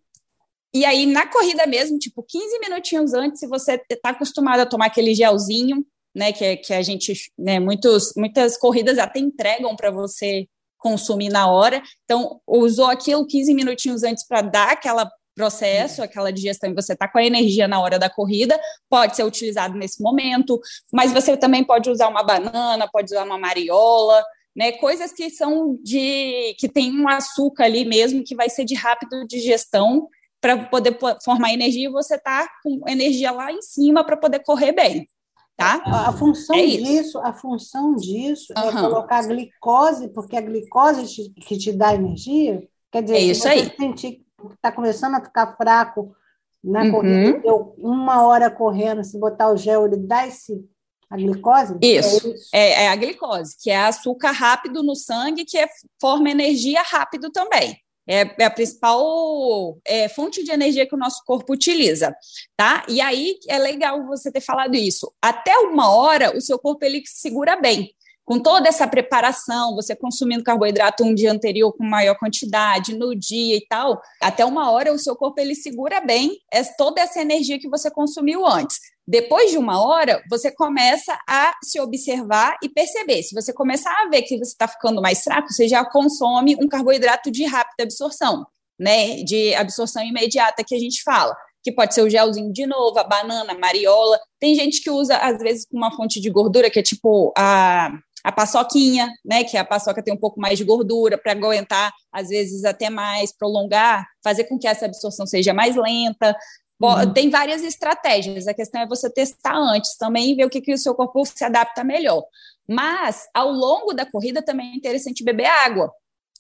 e 0.74 0.86
aí, 0.86 1.06
na 1.06 1.28
corrida 1.28 1.68
mesmo, 1.68 2.00
tipo, 2.00 2.24
15 2.24 2.60
minutinhos 2.60 3.14
antes, 3.14 3.40
se 3.40 3.48
você 3.48 3.82
está 3.90 4.10
acostumado 4.10 4.62
a 4.62 4.66
tomar 4.66 4.88
aquele 4.88 5.14
gelzinho, 5.14 5.86
né, 6.16 6.34
que, 6.34 6.58
que 6.58 6.74
a 6.74 6.82
gente, 6.82 7.14
né, 7.38 7.60
muitos, 7.60 8.14
muitas 8.18 8.58
corridas 8.58 8.98
até 8.98 9.20
entregam 9.20 9.76
para 9.76 9.92
você 9.92 10.48
consumir 10.78 11.30
na 11.30 11.50
hora. 11.50 11.82
Então, 12.04 12.42
usou 12.48 12.88
aquilo 12.88 13.26
15 13.26 13.54
minutinhos 13.54 14.04
antes 14.04 14.26
para 14.26 14.42
dar 14.42 14.72
aquela 14.72 15.10
processo, 15.36 16.04
aquela 16.04 16.32
digestão, 16.32 16.70
e 16.70 16.76
você 16.76 16.94
está 16.94 17.08
com 17.08 17.18
a 17.18 17.26
energia 17.26 17.68
na 17.68 17.80
hora 17.80 17.98
da 17.98 18.10
corrida, 18.10 18.60
pode 18.90 19.16
ser 19.16 19.24
utilizado 19.24 19.78
nesse 19.78 20.02
momento, 20.02 20.60
mas 20.92 21.12
você 21.12 21.38
também 21.38 21.64
pode 21.64 21.90
usar 21.90 22.08
uma 22.08 22.24
banana, 22.24 22.90
pode 22.92 23.14
usar 23.14 23.24
uma 23.24 23.38
mariola, 23.38 24.24
né? 24.56 24.74
Coisas 24.74 25.12
que 25.12 25.30
são 25.30 25.78
de 25.82 26.56
que 26.60 26.68
tem 26.68 26.92
um 26.92 27.08
açúcar 27.08 27.66
ali 27.66 27.86
mesmo 27.86 28.24
que 28.24 28.36
vai 28.36 28.50
ser 28.50 28.66
de 28.66 28.76
rápida 28.76 29.26
digestão 29.26 30.08
para 30.42 30.58
poder 30.66 30.98
formar 31.24 31.54
energia 31.54 31.88
e 31.88 31.92
você 31.92 32.18
tá 32.18 32.50
com 32.64 32.82
energia 32.88 33.32
lá 33.32 33.52
em 33.52 33.62
cima 33.62 34.04
para 34.04 34.18
poder 34.18 34.40
correr 34.40 34.74
bem. 34.74 35.08
Tá? 35.56 35.80
A 35.86 36.12
função 36.14 36.56
é 36.56 36.66
disso, 36.66 37.20
a 37.20 37.34
função 37.34 37.96
disso 37.96 38.52
uhum. 38.58 38.64
é 38.64 38.72
colocar 38.72 39.22
glicose, 39.28 40.08
porque 40.10 40.36
a 40.36 40.42
glicose 40.42 41.30
que 41.36 41.56
te 41.56 41.72
dá 41.72 41.94
energia, 41.94 42.68
quer 42.92 43.04
dizer, 43.04 43.18
é 43.18 43.20
isso 43.20 43.48
aí. 43.48 43.72
sentir 43.78 44.26
está 44.54 44.72
começando 44.72 45.16
a 45.16 45.22
ficar 45.22 45.56
fraco 45.56 46.16
na 46.64 46.84
uhum. 46.84 46.92
corrida, 46.92 47.40
deu 47.40 47.74
uma 47.78 48.24
hora 48.24 48.50
correndo, 48.50 49.04
se 49.04 49.18
botar 49.18 49.52
o 49.52 49.58
gel, 49.58 49.86
ele 49.88 49.98
dá 49.98 50.28
esse, 50.28 50.64
a 51.10 51.18
glicose? 51.18 51.78
Isso, 51.82 52.28
é, 52.28 52.34
isso. 52.34 52.50
É, 52.54 52.84
é, 52.84 52.88
a 52.90 52.96
glicose, 52.96 53.56
que 53.60 53.72
é 53.72 53.78
açúcar 53.78 54.32
rápido 54.32 54.84
no 54.84 54.96
sangue, 54.96 55.46
que 55.46 55.58
é, 55.58 55.68
forma 56.00 56.30
energia 56.30 56.82
rápido 56.84 57.32
também. 57.32 57.78
É, 58.08 58.22
é, 58.42 58.46
a 58.46 58.52
principal 58.52 59.80
é, 59.86 60.10
fonte 60.10 60.44
de 60.44 60.52
energia 60.52 60.88
que 60.88 60.96
o 60.96 60.98
nosso 60.98 61.24
corpo 61.26 61.54
utiliza, 61.54 62.16
tá? 62.58 62.84
E 62.90 63.00
aí 63.00 63.38
é 63.48 63.58
legal 63.58 64.06
você 64.06 64.32
ter 64.32 64.42
falado 64.42 64.76
isso. 64.76 65.12
Até 65.22 65.56
uma 65.60 65.90
hora, 65.92 66.36
o 66.36 66.42
seu 66.42 66.58
corpo 66.58 66.84
ele 66.84 67.04
segura 67.06 67.56
bem 67.56 67.94
com 68.32 68.40
toda 68.40 68.70
essa 68.70 68.88
preparação, 68.88 69.76
você 69.76 69.94
consumindo 69.94 70.42
carboidrato 70.42 71.04
um 71.04 71.14
dia 71.14 71.30
anterior 71.30 71.74
com 71.74 71.84
maior 71.84 72.18
quantidade, 72.18 72.96
no 72.96 73.14
dia 73.14 73.58
e 73.58 73.66
tal, 73.68 74.02
até 74.22 74.46
uma 74.46 74.72
hora 74.72 74.94
o 74.94 74.98
seu 74.98 75.18
corpo 75.18 75.42
ele 75.42 75.54
segura 75.54 76.00
bem 76.00 76.40
toda 76.78 77.02
essa 77.02 77.20
energia 77.20 77.60
que 77.60 77.68
você 77.68 77.92
consumiu 77.92 78.48
antes. 78.48 78.80
Depois 79.06 79.52
de 79.52 79.58
uma 79.58 79.86
hora, 79.86 80.24
você 80.30 80.50
começa 80.50 81.14
a 81.28 81.54
se 81.62 81.78
observar 81.82 82.56
e 82.64 82.70
perceber. 82.70 83.22
Se 83.22 83.36
você 83.36 83.52
começar 83.52 83.94
a 84.00 84.08
ver 84.08 84.22
que 84.22 84.38
você 84.38 84.54
está 84.54 84.66
ficando 84.66 85.02
mais 85.02 85.26
fraco, 85.26 85.52
você 85.52 85.68
já 85.68 85.84
consome 85.84 86.56
um 86.56 86.70
carboidrato 86.70 87.30
de 87.30 87.44
rápida 87.44 87.84
absorção, 87.84 88.48
né? 88.80 89.24
De 89.24 89.54
absorção 89.56 90.02
imediata 90.06 90.64
que 90.66 90.74
a 90.74 90.80
gente 90.80 91.04
fala 91.04 91.36
que 91.64 91.72
pode 91.72 91.94
ser 91.94 92.02
o 92.02 92.10
gelzinho 92.10 92.52
de 92.52 92.66
novo, 92.66 92.98
a 92.98 93.04
banana, 93.04 93.54
a 93.54 93.58
mariola. 93.58 94.20
Tem 94.40 94.56
gente 94.56 94.82
que 94.82 94.90
usa, 94.90 95.18
às 95.18 95.38
vezes, 95.38 95.66
com 95.66 95.78
uma 95.78 95.96
fonte 95.96 96.20
de 96.20 96.30
gordura, 96.30 96.72
que 96.72 96.80
é 96.80 96.82
tipo 96.82 97.32
a 97.38 97.92
a 98.24 98.32
paçoquinha, 98.32 99.10
né, 99.26 99.44
que 99.44 99.58
a 99.58 99.66
paçoca 99.66 100.04
tem 100.04 100.14
um 100.14 100.20
pouco 100.20 100.40
mais 100.40 100.58
de 100.58 100.64
gordura 100.64 101.18
para 101.18 101.32
aguentar, 101.32 101.92
às 102.12 102.30
vezes 102.30 102.64
até 102.64 102.90
mais, 102.90 103.36
prolongar, 103.36 104.06
fazer 104.24 104.46
com 104.46 104.58
que 104.58 104.68
essa 104.68 104.86
absorção 104.86 105.26
seja 105.26 105.54
mais 105.54 105.76
lenta. 105.76 106.36
Uhum. 106.82 107.14
Tem 107.14 107.30
várias 107.30 107.64
estratégias, 107.64 108.48
a 108.48 108.54
questão 108.54 108.82
é 108.82 108.88
você 108.88 109.10
testar 109.10 109.56
antes 109.56 109.96
também 109.98 110.32
e 110.32 110.36
ver 110.36 110.46
o 110.46 110.50
que, 110.50 110.62
que 110.62 110.74
o 110.74 110.78
seu 110.78 110.96
corpo 110.96 111.24
se 111.26 111.44
adapta 111.44 111.84
melhor. 111.84 112.24
Mas, 112.68 113.28
ao 113.34 113.52
longo 113.52 113.94
da 113.94 114.06
corrida, 114.06 114.42
também 114.42 114.72
é 114.72 114.76
interessante 114.76 115.24
beber 115.24 115.46
água. 115.46 115.92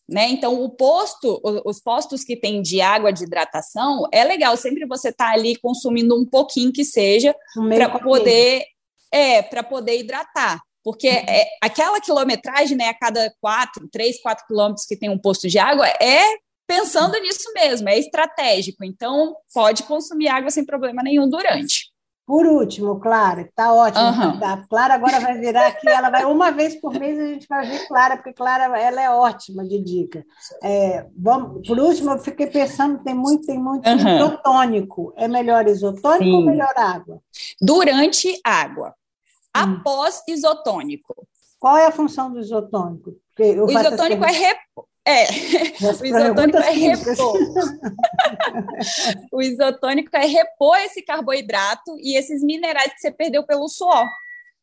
Né? 0.10 0.30
Então, 0.30 0.62
o 0.62 0.70
posto, 0.70 1.40
os 1.64 1.80
postos 1.80 2.24
que 2.24 2.36
tem 2.36 2.62
de 2.62 2.82
água 2.82 3.14
de 3.14 3.24
hidratação, 3.24 4.08
é 4.12 4.24
legal 4.24 4.58
sempre 4.58 4.86
você 4.86 5.10
estar 5.10 5.28
tá 5.28 5.34
ali 5.34 5.56
consumindo 5.56 6.20
um 6.20 6.26
pouquinho 6.26 6.72
que 6.72 6.84
seja 6.84 7.36
para 7.70 8.00
poder 8.00 8.66
é, 9.12 9.42
para 9.42 9.62
poder 9.62 10.00
hidratar. 10.00 10.62
Porque 10.84 11.08
é, 11.08 11.46
aquela 11.62 12.02
quilometragem, 12.02 12.76
né, 12.76 12.90
a 12.90 12.98
cada 12.98 13.34
quatro, 13.40 13.88
três, 13.92 14.22
quatro 14.22 14.46
quilômetros 14.48 14.86
que 14.86 14.98
tem 14.98 15.10
um 15.10 15.18
posto 15.18 15.48
de 15.48 15.60
água, 15.60 15.88
é 15.88 16.24
pensando 16.68 17.20
nisso 17.20 17.52
mesmo, 17.54 17.90
é 17.90 18.00
estratégico. 18.00 18.84
Então, 18.84 19.36
pode 19.54 19.84
consumir 19.84 20.30
água 20.30 20.50
sem 20.50 20.66
problema 20.66 21.04
nenhum 21.04 21.30
durante. 21.30 21.92
Por 22.26 22.46
último, 22.46 22.98
Clara, 22.98 23.42
está 23.42 23.74
ótimo. 23.74 24.06
Uhum. 24.06 24.40
Tá? 24.40 24.64
Clara 24.70 24.94
agora 24.94 25.20
vai 25.20 25.38
virar 25.38 25.68
aqui, 25.68 25.90
ela 25.90 26.10
vai 26.10 26.24
uma 26.24 26.50
vez 26.50 26.80
por 26.80 26.98
mês 26.98 27.20
a 27.20 27.26
gente 27.26 27.46
vai 27.46 27.68
ver 27.68 27.86
Clara, 27.90 28.16
porque 28.16 28.32
Clara 28.32 28.80
ela 28.80 29.02
é 29.02 29.10
ótima 29.10 29.66
de 29.66 29.84
dica. 29.84 30.24
É, 30.64 31.06
vamos, 31.18 31.68
por 31.68 31.78
último, 31.78 32.12
eu 32.12 32.20
fiquei 32.20 32.48
pensando, 32.48 33.04
tem 33.04 33.14
muito, 33.14 33.46
tem 33.46 33.60
muito 33.60 33.86
uhum. 33.86 34.16
isotônico. 34.16 35.14
É 35.18 35.28
melhor 35.28 35.68
isotônico 35.68 36.24
Sim. 36.24 36.34
ou 36.36 36.46
melhor 36.46 36.74
água? 36.78 37.22
Durante 37.60 38.40
água. 38.46 38.96
Hum. 39.55 39.75
após 39.79 40.24
isotônico. 40.27 41.27
Qual 41.60 41.77
é 41.77 41.86
a 41.86 41.91
função 41.91 42.31
do 42.31 42.39
isotônico? 42.39 43.15
O 43.39 43.72
isotônico 43.72 44.24
é 44.24 44.31
repor. 44.31 44.86
É, 45.03 45.25
o 45.84 46.05
isotônico 46.05 46.58
é 46.58 46.72
repor. 46.72 47.38
o 49.31 49.41
isotônico 49.41 50.15
é 50.15 50.25
repor 50.25 50.77
esse 50.77 51.01
carboidrato 51.01 51.98
e 51.98 52.15
esses 52.15 52.43
minerais 52.43 52.93
que 52.93 53.00
você 53.00 53.12
perdeu 53.12 53.43
pelo 53.43 53.67
suor. 53.67 54.05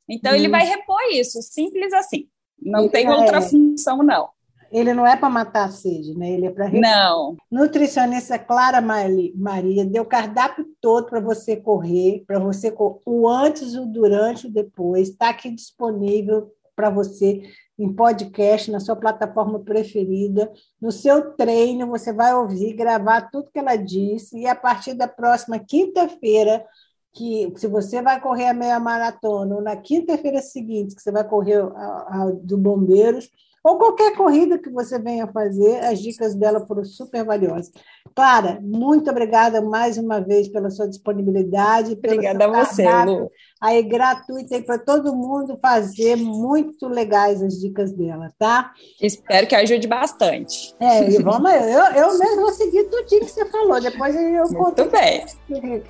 Então, 0.08 0.32
hum. 0.32 0.36
ele 0.36 0.48
vai 0.48 0.64
repor 0.64 1.00
isso, 1.10 1.42
simples 1.42 1.92
assim. 1.92 2.28
Não 2.60 2.88
tem 2.88 3.08
outra 3.08 3.38
é. 3.38 3.42
função, 3.42 3.98
não. 3.98 4.30
Ele 4.70 4.92
não 4.92 5.06
é 5.06 5.16
para 5.16 5.30
matar 5.30 5.66
a 5.66 5.70
sede, 5.70 6.16
né? 6.16 6.30
Ele 6.30 6.46
é 6.46 6.50
para 6.50 6.68
Não. 6.70 7.36
Nutricionista 7.50 8.38
Clara 8.38 8.80
Maria 8.80 9.84
deu 9.84 10.04
cardápio 10.04 10.66
todo 10.80 11.06
para 11.06 11.20
você 11.20 11.56
correr, 11.56 12.22
para 12.26 12.38
você 12.38 12.74
o 12.76 13.28
antes, 13.28 13.74
o 13.74 13.86
durante, 13.86 14.46
o 14.46 14.52
depois. 14.52 15.08
Está 15.08 15.30
aqui 15.30 15.50
disponível 15.50 16.52
para 16.76 16.90
você 16.90 17.42
em 17.78 17.92
podcast, 17.92 18.70
na 18.70 18.80
sua 18.80 18.96
plataforma 18.96 19.60
preferida. 19.60 20.50
No 20.80 20.90
seu 20.90 21.32
treino, 21.32 21.86
você 21.86 22.12
vai 22.12 22.34
ouvir, 22.34 22.74
gravar 22.74 23.30
tudo 23.30 23.50
que 23.52 23.58
ela 23.58 23.76
disse, 23.76 24.38
e 24.38 24.46
a 24.46 24.54
partir 24.54 24.94
da 24.94 25.06
próxima 25.06 25.58
quinta-feira, 25.58 26.64
que 27.12 27.52
se 27.56 27.66
você 27.66 28.02
vai 28.02 28.20
correr 28.20 28.48
a 28.48 28.54
meia 28.54 28.78
maratona, 28.80 29.56
ou 29.56 29.62
na 29.62 29.76
quinta-feira 29.76 30.40
seguinte, 30.40 30.94
que 30.94 31.02
você 31.02 31.10
vai 31.10 31.26
correr 31.26 31.60
a, 31.60 31.66
a, 31.66 32.32
do 32.42 32.58
Bombeiros, 32.58 33.30
ou 33.64 33.78
qualquer 33.78 34.14
corrida 34.16 34.58
que 34.58 34.70
você 34.70 34.98
venha 34.98 35.26
fazer, 35.26 35.78
as 35.84 36.00
dicas 36.00 36.34
dela 36.34 36.64
foram 36.66 36.84
super 36.84 37.24
valiosas. 37.24 37.70
Clara, 38.14 38.58
muito 38.62 39.10
obrigada 39.10 39.60
mais 39.60 39.98
uma 39.98 40.20
vez 40.20 40.48
pela 40.48 40.70
sua 40.70 40.88
disponibilidade. 40.88 41.92
Obrigada 41.92 42.46
a 42.46 42.64
você, 42.64 42.88
Lu. 43.04 43.30
Aí, 43.60 43.82
gratuita 43.82 44.54
aí 44.54 44.62
para 44.62 44.78
todo 44.78 45.14
mundo 45.14 45.58
fazer, 45.60 46.16
muito 46.16 46.88
legais 46.88 47.42
as 47.42 47.54
dicas 47.54 47.92
dela, 47.92 48.32
tá? 48.38 48.72
Espero 49.00 49.46
que 49.46 49.54
ajude 49.54 49.86
bastante. 49.86 50.74
É, 50.80 51.10
e 51.10 51.22
vamos, 51.22 51.50
eu, 51.52 52.02
eu 52.04 52.18
mesmo 52.18 52.40
vou 52.40 52.52
seguir 52.52 52.84
tudo 52.84 53.04
que 53.06 53.24
você 53.24 53.44
falou, 53.46 53.80
depois 53.80 54.14
eu 54.14 54.44
conto 54.54 54.82
muito 54.82 54.90
bem. 54.90 55.24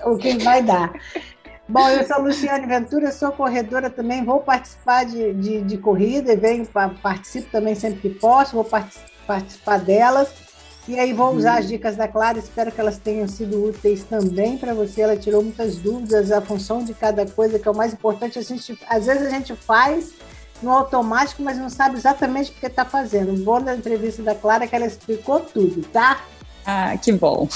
o 0.05 0.17
que 0.17 0.39
vai 0.43 0.63
dar. 0.63 0.93
Bom, 1.69 1.87
eu 1.91 2.07
sou 2.07 2.23
Luciane 2.23 2.67
Ventura, 2.67 3.13
sou 3.13 3.31
corredora 3.31 3.91
também, 3.91 4.25
vou 4.25 4.41
participar 4.41 5.05
de, 5.05 5.35
de, 5.35 5.61
de 5.61 5.77
corrida, 5.77 6.35
venho, 6.35 6.67
participo 7.03 7.51
também 7.51 7.75
sempre 7.75 8.01
que 8.01 8.09
posso, 8.09 8.55
vou 8.55 8.65
participar 9.27 9.79
delas. 9.79 10.31
E 10.89 10.99
aí 10.99 11.13
vou 11.13 11.35
usar 11.35 11.59
as 11.59 11.67
uhum. 11.67 11.73
dicas 11.73 11.95
da 11.95 12.09
Clara, 12.09 12.39
espero 12.39 12.73
que 12.73 12.81
elas 12.81 12.97
tenham 12.97 13.29
sido 13.29 13.63
úteis 13.63 14.03
também 14.05 14.57
para 14.57 14.73
você. 14.73 15.03
Ela 15.03 15.19
tirou 15.19 15.43
muitas 15.43 15.77
dúvidas, 15.77 16.33
a 16.33 16.41
função 16.41 16.83
de 16.83 16.95
cada 16.95 17.27
coisa, 17.27 17.59
que 17.59 17.69
é 17.69 17.71
o 17.71 17.77
mais 17.77 17.93
importante. 17.93 18.39
A 18.39 18.43
gente, 18.43 18.79
às 18.89 19.05
vezes 19.05 19.27
a 19.27 19.29
gente 19.29 19.55
faz 19.55 20.15
no 20.63 20.73
automático, 20.73 21.43
mas 21.43 21.59
não 21.59 21.69
sabe 21.69 21.99
exatamente 21.99 22.51
o 22.51 22.55
que 22.55 22.65
está 22.65 22.87
fazendo. 22.87 23.45
Bom 23.45 23.61
da 23.61 23.77
entrevista 23.77 24.23
da 24.23 24.35
Clara 24.35 24.67
que 24.67 24.75
ela 24.75 24.87
explicou 24.87 25.41
tudo, 25.41 25.83
tá? 25.89 26.23
Ah, 26.71 26.95
que 26.99 27.11
bom. 27.13 27.49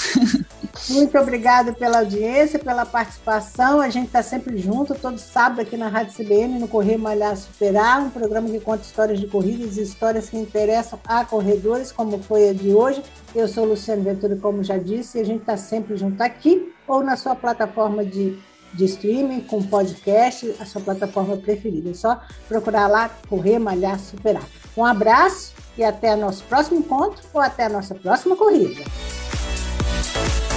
Muito 0.89 1.15
obrigada 1.19 1.71
pela 1.71 1.99
audiência, 1.99 2.57
pela 2.57 2.83
participação. 2.83 3.79
A 3.79 3.87
gente 3.87 4.07
está 4.07 4.23
sempre 4.23 4.57
junto, 4.57 4.95
todo 4.95 5.19
sábado 5.19 5.61
aqui 5.61 5.77
na 5.77 5.87
Rádio 5.87 6.15
CBN, 6.15 6.57
no 6.57 6.67
Correr 6.67 6.97
Malhar 6.97 7.37
Superar, 7.37 8.01
um 8.01 8.09
programa 8.09 8.49
que 8.49 8.59
conta 8.59 8.81
histórias 8.81 9.19
de 9.19 9.27
corridas 9.27 9.77
e 9.77 9.83
histórias 9.83 10.31
que 10.31 10.37
interessam 10.37 10.99
a 11.05 11.23
corredores, 11.23 11.91
como 11.91 12.17
foi 12.23 12.49
a 12.49 12.53
de 12.53 12.73
hoje. 12.73 13.03
Eu 13.35 13.47
sou 13.47 13.65
Luciano 13.65 14.01
Ventura, 14.01 14.35
como 14.35 14.63
já 14.63 14.79
disse, 14.79 15.19
e 15.19 15.21
a 15.21 15.25
gente 15.25 15.41
está 15.41 15.57
sempre 15.57 15.95
junto 15.95 16.19
aqui 16.19 16.73
ou 16.87 17.03
na 17.03 17.15
sua 17.15 17.35
plataforma 17.35 18.03
de 18.03 18.41
de 18.73 18.85
streaming, 18.85 19.41
com 19.41 19.61
podcast, 19.61 20.55
a 20.59 20.65
sua 20.65 20.81
plataforma 20.81 21.37
preferida. 21.37 21.91
É 21.91 21.93
só 21.93 22.19
procurar 22.47 22.87
lá, 22.87 23.07
correr, 23.29 23.59
malhar, 23.59 23.99
superar. 23.99 24.43
Um 24.75 24.83
abraço 24.83 25.53
e 25.77 25.83
até 25.83 26.15
nosso 26.15 26.43
próximo 26.45 26.79
encontro 26.79 27.21
ou 27.33 27.41
até 27.41 27.65
a 27.65 27.69
nossa 27.69 27.95
próxima 27.95 28.35
corrida. 28.35 28.83
Bye. 30.13 30.52